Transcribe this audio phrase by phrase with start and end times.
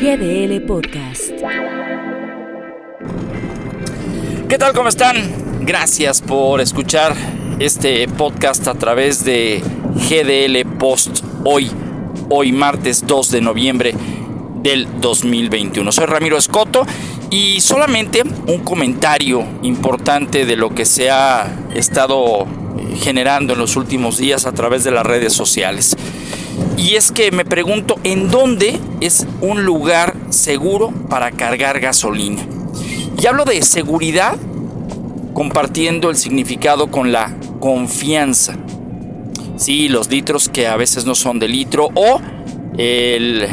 [0.00, 1.30] GDL Podcast.
[4.48, 4.72] ¿Qué tal?
[4.72, 5.16] ¿Cómo están?
[5.60, 7.14] Gracias por escuchar
[7.58, 9.62] este podcast a través de
[10.08, 11.70] GDL Post hoy,
[12.30, 13.94] hoy martes 2 de noviembre
[14.62, 15.92] del 2021.
[15.92, 16.86] Soy Ramiro Escoto
[17.28, 23.76] y solamente un comentario importante de lo que se ha estado eh, generando en los
[23.76, 25.94] últimos días a través de las redes sociales.
[26.76, 32.42] Y es que me pregunto en dónde es un lugar seguro para cargar gasolina.
[33.20, 34.36] Y hablo de seguridad
[35.34, 38.56] compartiendo el significado con la confianza.
[39.56, 42.20] Sí, los litros que a veces no son de litro o
[42.78, 43.46] el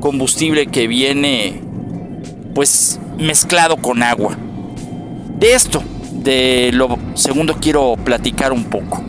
[0.00, 1.60] combustible que viene
[2.54, 4.36] pues mezclado con agua.
[5.38, 9.02] De esto, de lo segundo quiero platicar un poco.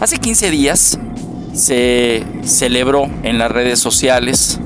[0.00, 0.98] Hace 15 días
[1.56, 4.60] se celebró en las redes sociales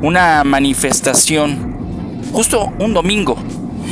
[0.00, 3.36] una manifestación justo un domingo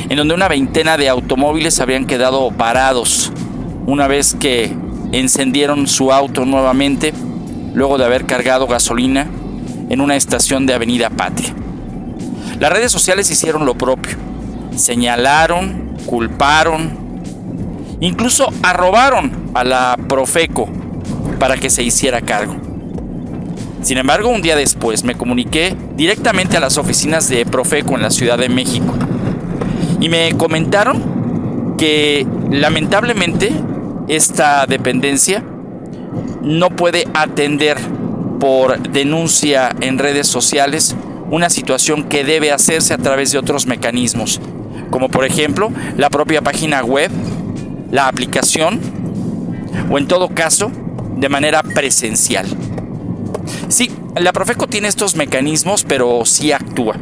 [0.09, 3.33] en donde una veintena de automóviles habían quedado varados
[3.87, 4.73] una vez que
[5.11, 7.12] encendieron su auto nuevamente
[7.75, 9.27] luego de haber cargado gasolina
[9.91, 11.55] en una estación de Avenida Patria.
[12.61, 14.17] Las redes sociales hicieron lo propio.
[14.77, 16.91] Señalaron, culparon,
[18.01, 20.69] incluso arrobaron a la Profeco
[21.39, 22.56] para que se hiciera cargo.
[23.83, 28.11] Sin embargo, un día después me comuniqué directamente a las oficinas de Profeco en la
[28.11, 28.94] Ciudad de México
[30.00, 33.53] y me comentaron que lamentablemente
[34.09, 35.44] esta dependencia
[36.42, 37.77] no puede atender
[38.41, 40.97] por denuncia en redes sociales
[41.31, 44.41] una situación que debe hacerse a través de otros mecanismos,
[44.91, 47.11] como por ejemplo la propia página web,
[47.91, 48.81] la aplicación
[49.91, 50.70] o en todo caso
[51.19, 52.47] de manera presencial.
[53.69, 56.97] Sí, la Profeco tiene estos mecanismos, pero sí actúa.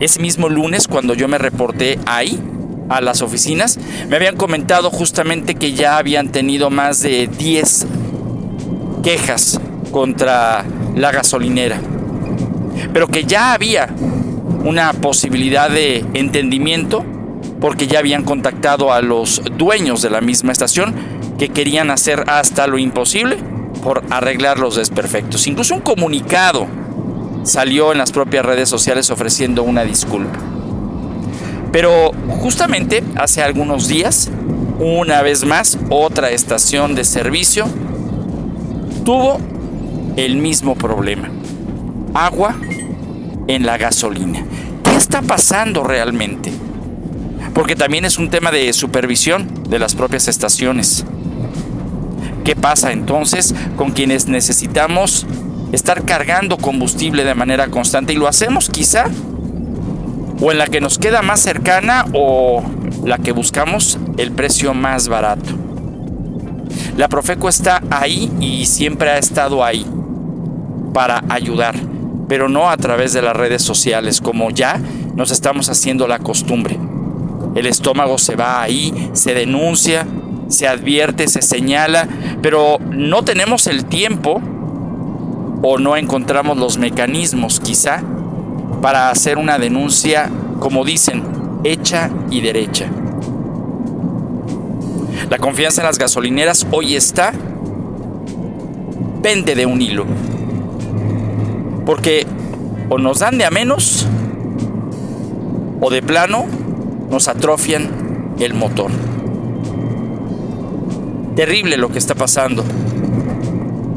[0.00, 2.40] Ese mismo lunes, cuando yo me reporté ahí,
[2.88, 7.86] a las oficinas, me habían comentado justamente que ya habían tenido más de 10
[9.02, 9.60] quejas
[9.90, 11.80] contra la gasolinera,
[12.92, 13.88] pero que ya había
[14.64, 17.04] una posibilidad de entendimiento
[17.60, 20.94] porque ya habían contactado a los dueños de la misma estación
[21.38, 23.38] que querían hacer hasta lo imposible
[23.82, 25.46] por arreglar los desperfectos.
[25.46, 26.66] Incluso un comunicado
[27.44, 30.38] salió en las propias redes sociales ofreciendo una disculpa.
[31.72, 34.30] Pero justamente hace algunos días,
[34.78, 37.66] una vez más, otra estación de servicio
[39.04, 39.38] tuvo
[40.16, 41.30] el mismo problema.
[42.14, 42.56] Agua
[43.46, 44.44] en la gasolina.
[44.82, 46.50] ¿Qué está pasando realmente?
[47.56, 51.06] Porque también es un tema de supervisión de las propias estaciones.
[52.44, 55.26] ¿Qué pasa entonces con quienes necesitamos
[55.72, 59.06] estar cargando combustible de manera constante y lo hacemos quizá
[60.38, 62.62] o en la que nos queda más cercana o
[63.06, 65.54] la que buscamos el precio más barato.
[66.98, 69.86] La Profeco está ahí y siempre ha estado ahí
[70.92, 71.74] para ayudar,
[72.28, 74.78] pero no a través de las redes sociales como ya
[75.14, 76.78] nos estamos haciendo la costumbre.
[77.56, 80.06] El estómago se va ahí, se denuncia,
[80.48, 82.06] se advierte, se señala,
[82.42, 84.42] pero no tenemos el tiempo
[85.62, 88.02] o no encontramos los mecanismos quizá
[88.82, 90.30] para hacer una denuncia,
[90.60, 91.22] como dicen,
[91.64, 92.90] hecha y derecha.
[95.30, 97.32] La confianza en las gasolineras hoy está
[99.22, 100.04] pende de un hilo.
[101.86, 102.26] Porque
[102.90, 104.06] o nos dan de a menos
[105.80, 106.44] o de plano
[107.10, 108.90] nos atrofian el motor.
[111.34, 112.64] Terrible lo que está pasando.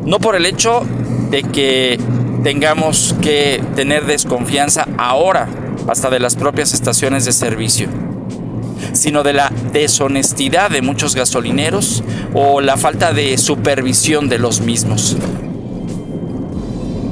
[0.06, 0.82] No por el hecho
[1.30, 2.00] de que
[2.44, 5.48] tengamos que tener desconfianza ahora
[5.88, 7.90] hasta de las propias estaciones de servicio,
[8.94, 12.04] sino de la deshonestidad de muchos gasolineros
[12.34, 15.18] o la falta de supervisión de los mismos.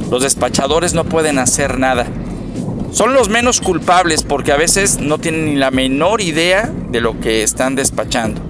[0.10, 2.08] Los despachadores no pueden hacer nada.
[2.98, 7.20] Son los menos culpables porque a veces no tienen ni la menor idea de lo
[7.20, 8.42] que están despachando.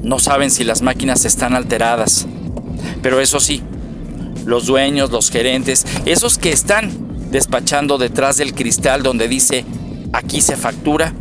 [0.00, 2.28] No saben si las máquinas están alteradas.
[3.02, 3.64] Pero eso sí,
[4.46, 6.92] los dueños, los gerentes, esos que están
[7.32, 9.64] despachando detrás del cristal donde dice
[10.12, 11.12] aquí se factura,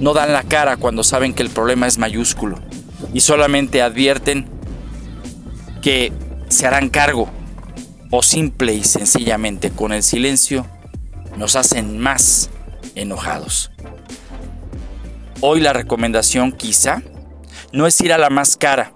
[0.00, 2.58] no dan la cara cuando saben que el problema es mayúsculo
[3.12, 4.46] y solamente advierten
[5.82, 6.14] que
[6.48, 7.28] se harán cargo
[8.10, 10.66] o simple y sencillamente con el silencio
[11.36, 12.50] nos hacen más
[12.94, 13.70] enojados.
[15.40, 17.02] Hoy la recomendación quizá
[17.72, 18.92] no es ir a la más cara,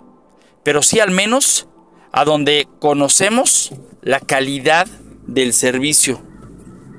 [0.63, 1.69] pero sí al menos
[2.13, 3.73] a donde conocemos
[4.03, 4.87] la calidad
[5.27, 6.21] del servicio.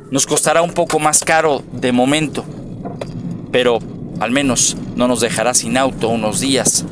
[0.10, 2.46] Nos costará un poco más caro de momento,
[3.52, 3.80] pero
[4.20, 6.86] al menos no nos dejará sin auto unos días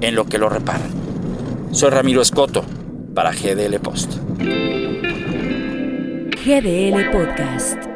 [0.00, 0.92] en lo que lo reparan.
[1.72, 2.64] Soy Ramiro Escoto
[3.14, 4.18] para GDL Post.
[6.44, 7.93] GDL Podcast.